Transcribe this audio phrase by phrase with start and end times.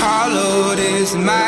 [0.00, 1.47] Hollowed is my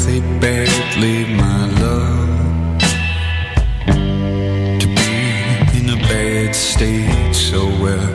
[0.00, 2.80] say badly, my love
[4.80, 5.12] To be
[5.78, 8.14] in a bad state so well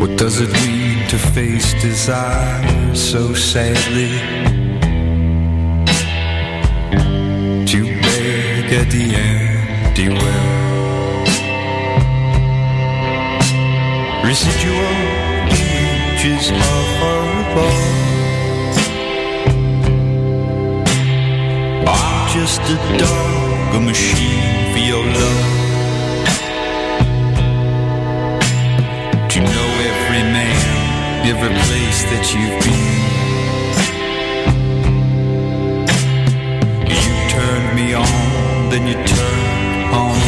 [0.00, 4.14] What does it mean to face desire so sadly?
[7.72, 11.24] To beg at the empty well
[14.24, 15.28] Residual
[16.18, 17.97] images of our above
[22.32, 25.44] just a dog, a machine for your love.
[29.30, 33.08] To know every man, every place that you've been.
[37.02, 40.27] You turned me on, then you turned on.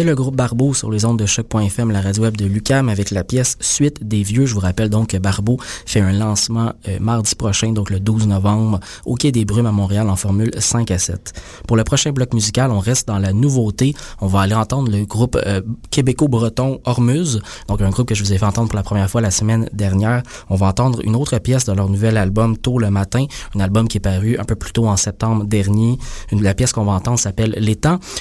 [0.00, 3.10] C'était le groupe Barbeau sur les ondes de choc.fm, la radio web de Lucam, avec
[3.10, 4.46] la pièce Suite des Vieux.
[4.46, 8.26] Je vous rappelle donc que Barbeau fait un lancement euh, mardi prochain, donc le 12
[8.26, 11.34] novembre, au Quai des Brumes à Montréal en formule 5 à 7.
[11.68, 13.94] Pour le prochain bloc musical, on reste dans la nouveauté.
[14.22, 15.60] On va aller entendre le groupe euh,
[15.90, 19.20] québéco-breton Hormuz, donc un groupe que je vous ai fait entendre pour la première fois
[19.20, 20.22] la semaine dernière.
[20.48, 23.86] On va entendre une autre pièce de leur nouvel album Tôt le matin, un album
[23.86, 25.98] qui est paru un peu plus tôt en septembre dernier.
[26.32, 27.78] La pièce qu'on va entendre s'appelle Les.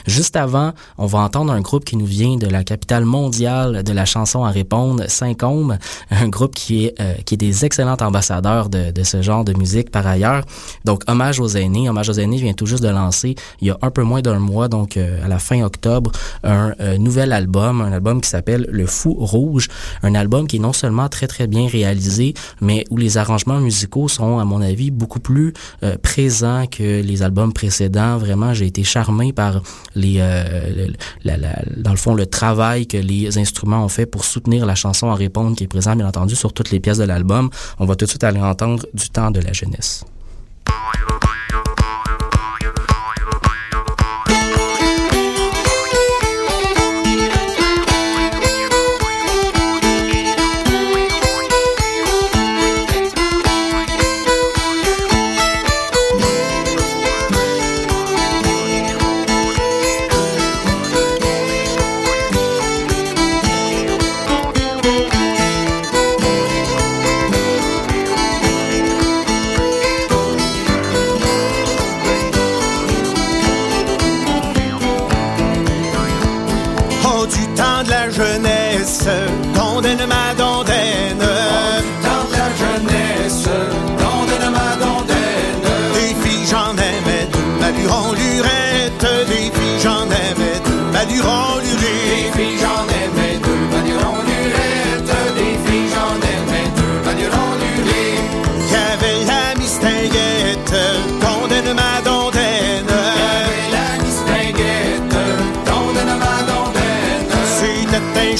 [0.07, 3.93] Juste avant, on va entendre un groupe qui nous vient de la capitale mondiale de
[3.93, 5.77] la chanson à répondre, Saint-Côme,
[6.09, 9.53] un groupe qui est euh, qui est des excellents ambassadeurs de, de, ce genre de
[9.53, 10.43] musique par ailleurs.
[10.85, 13.77] Donc Hommage aux aînés, Hommage aux aînés vient tout juste de lancer il y a
[13.83, 16.11] un peu moins d'un mois, donc euh, à la fin octobre,
[16.43, 19.67] un euh, nouvel album, un album qui s'appelle Le Fou Rouge,
[20.01, 24.07] un album qui est non seulement très très bien réalisé, mais où les arrangements musicaux
[24.07, 25.53] sont à mon avis beaucoup plus
[26.01, 28.17] présents que les albums précédents.
[28.17, 29.61] Vraiment, j'ai été charmé par
[29.95, 30.17] les
[31.23, 35.07] la, dans le fond, le travail que les instruments ont fait pour soutenir la chanson
[35.07, 37.49] en répondre qui est présent, bien entendu, sur toutes les pièces de l'album.
[37.79, 40.03] On va tout de suite aller entendre du temps de la jeunesse.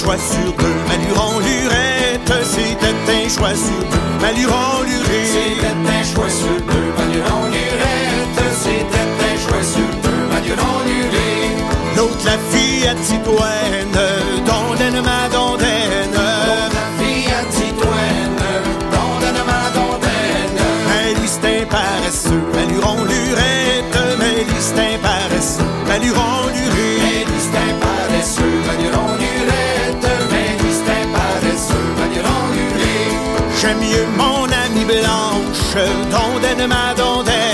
[0.10, 5.28] Choix sur deux, Maluron lurette, c'était un choix sur deux, Maluron lurette.
[5.28, 11.95] C'était un choix sur deux, Maluron lurette, c'était un choix sur deux, Maluron lurette.
[11.95, 13.59] L'autre la fille à citoyenne,
[35.74, 37.49] blanche, dondaine ma dondaine.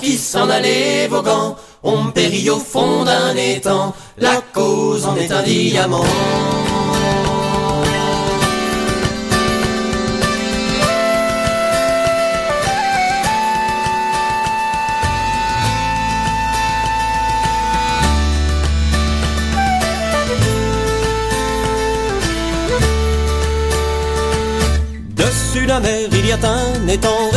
[0.00, 5.42] Qui s'en allaient voguant, ont péri au fond d'un étang, la cause en est un
[5.42, 6.04] diamant.
[25.16, 27.30] Dessus la mer, il y a un étang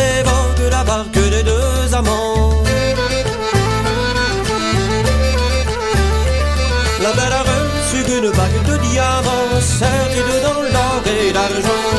[8.18, 11.97] une bague de diamants, sertie dedans l'or et l'argent.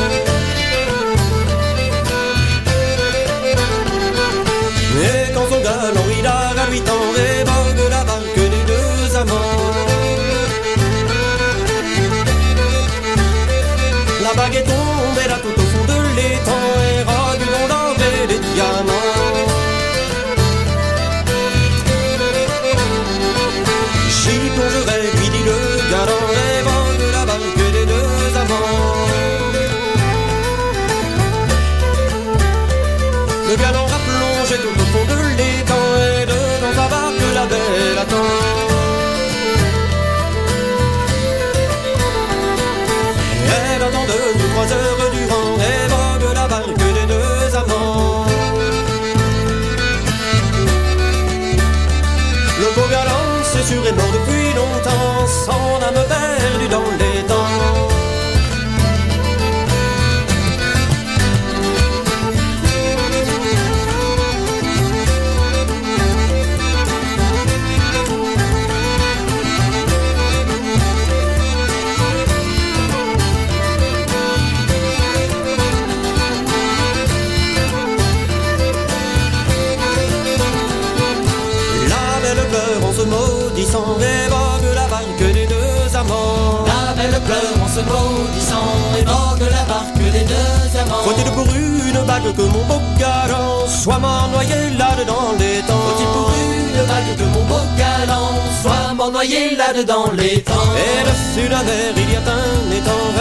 [99.79, 100.53] Là-dedans les temps.
[100.75, 103.18] Et dessus la mer il y a un étang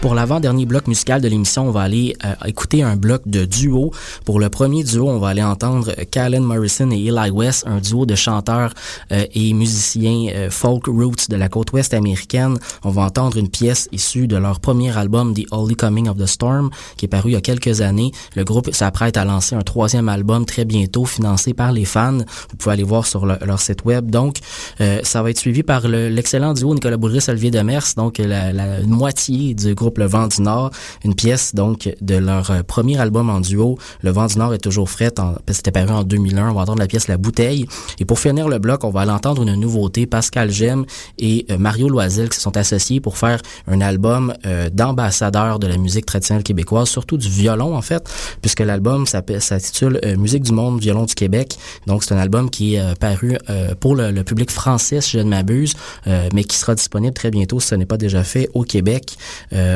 [0.00, 3.90] Pour l'avant-dernier bloc musical de l'émission, on va aller euh, écouter un bloc de duo.
[4.24, 8.06] Pour le premier duo, on va aller entendre Callan Morrison et Eli West, un duo
[8.06, 8.72] de chanteurs
[9.10, 12.58] euh, et musiciens euh, folk roots de la côte ouest américaine.
[12.84, 16.26] On va entendre une pièce issue de leur premier album, The Holy Coming of the
[16.26, 18.12] Storm, qui est paru il y a quelques années.
[18.36, 22.18] Le groupe s'apprête à lancer un troisième album très bientôt, financé par les fans.
[22.18, 24.08] Vous pouvez aller voir sur le- leur site web.
[24.10, 24.36] Donc,
[24.80, 28.52] euh, ça va être suivi par le- l'excellent duo Nicolas Bourris, Olivier Demers, donc la,
[28.52, 30.70] la moitié du groupe Le Vent du Nord,
[31.04, 33.78] une pièce donc de leur euh, premier album en duo.
[34.02, 36.50] Le Vent du Nord est toujours en- c'était paru en 2001.
[36.50, 37.66] On va entendre la pièce La Bouteille.
[37.98, 40.06] Et pour finir le bloc, on va aller entendre une nouveauté.
[40.06, 40.84] Pascal Gem
[41.18, 45.66] et euh, Mario Loisel qui se sont associés pour faire un album euh, d'ambassadeurs de
[45.66, 48.02] la musique traditionnelle québécoise, surtout du violon en fait,
[48.42, 51.56] puisque l'album s'intitule Musique du monde, violon du Québec.
[51.86, 53.36] Donc c'est un album qui est paru
[53.80, 55.74] pour le, le public français, si je ne m'abuse,
[56.06, 59.16] mais qui sera disponible très bientôt si ce n'est pas déjà fait au Québec.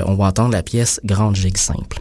[0.02, 2.00] Euh, on va entendre la pièce Grande Gigue Simple.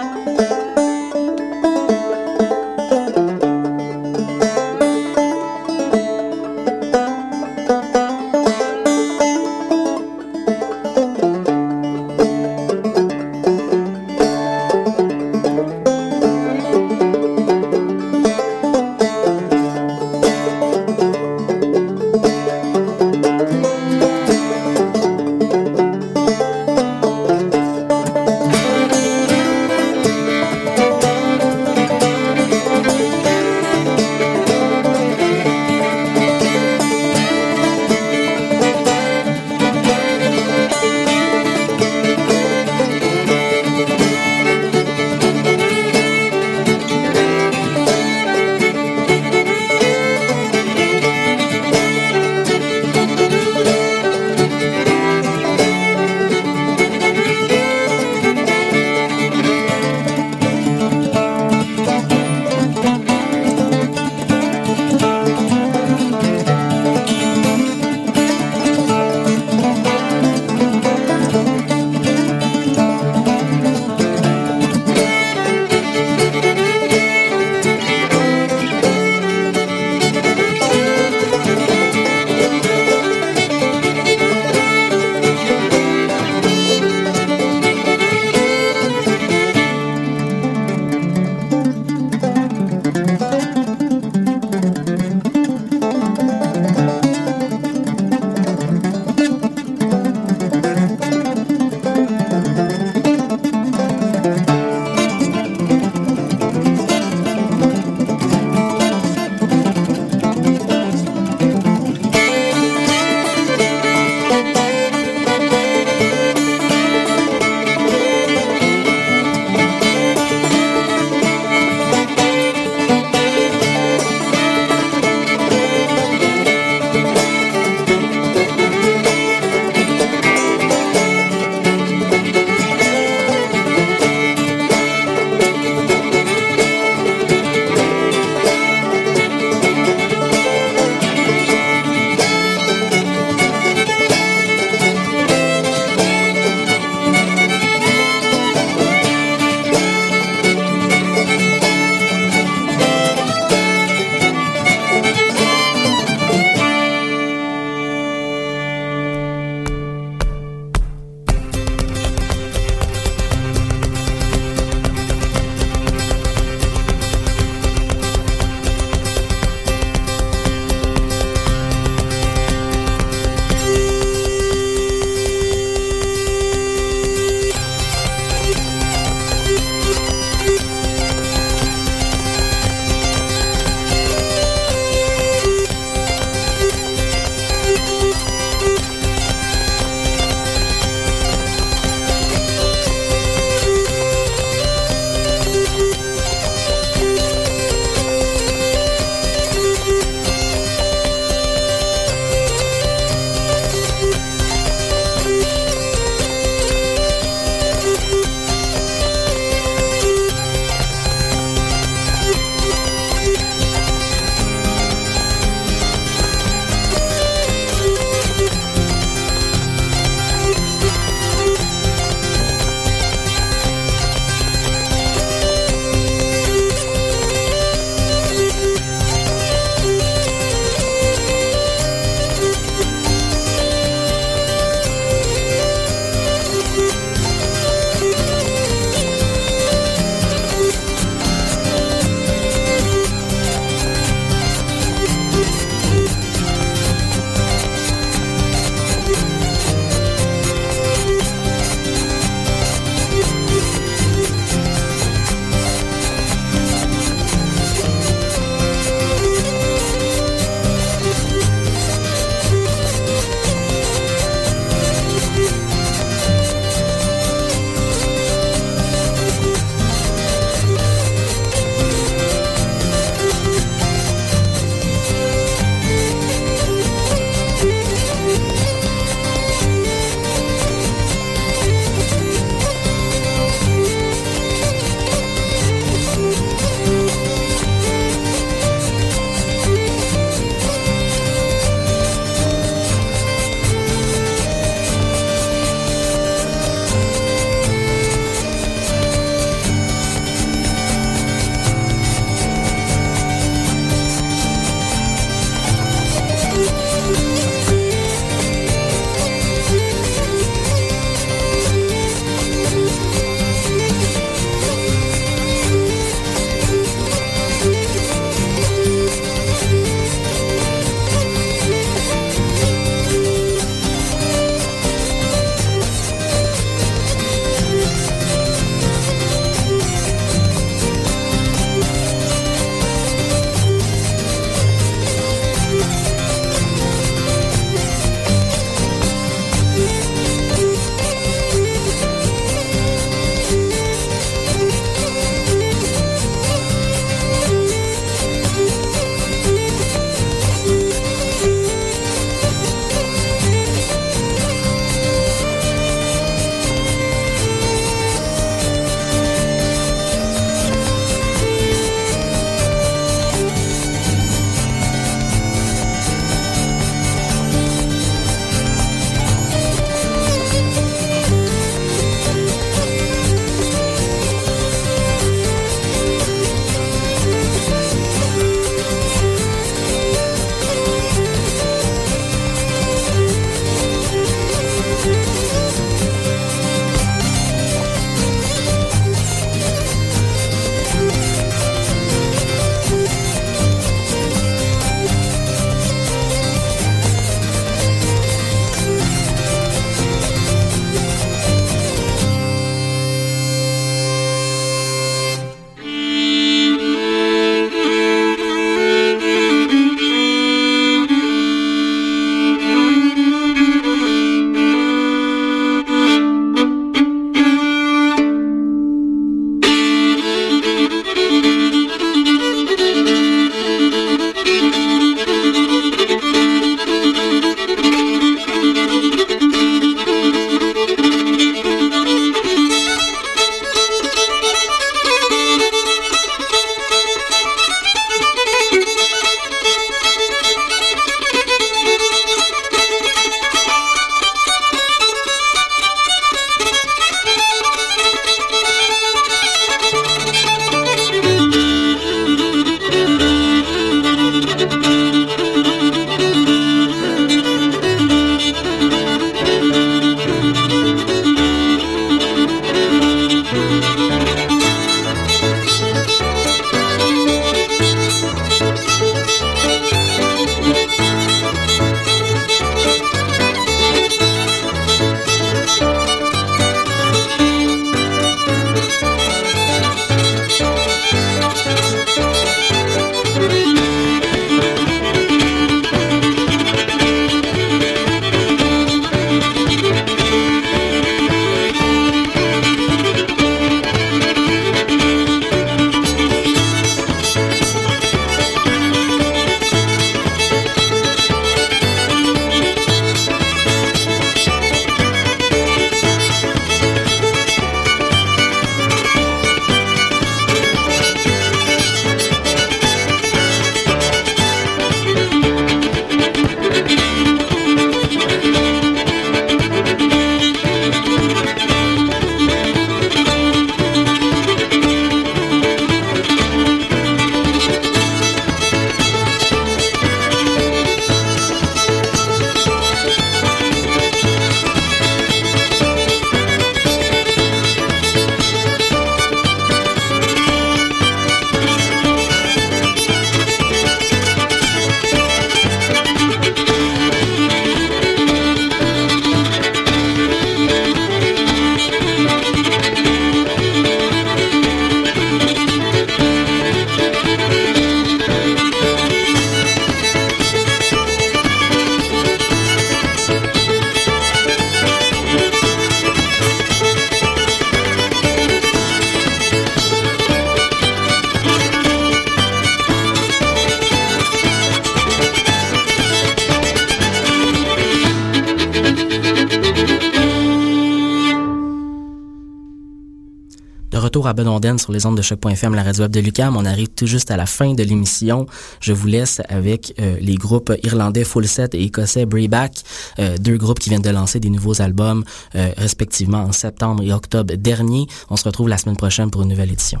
[584.84, 586.56] Sur les ondes de choc.fm, la radio web de Lucam.
[586.58, 588.46] On arrive tout juste à la fin de l'émission.
[588.80, 592.82] Je vous laisse avec euh, les groupes irlandais Full Set et écossais Brayback,
[593.18, 595.24] euh, deux groupes qui viennent de lancer des nouveaux albums
[595.54, 598.06] euh, respectivement en septembre et octobre dernier.
[598.28, 600.00] On se retrouve la semaine prochaine pour une nouvelle édition.